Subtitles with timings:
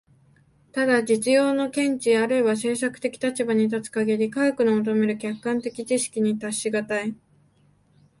[0.71, 7.15] ただ実用の見地あるいは政策的立場に立つ限り、科学の求める客観的知識に達し難い。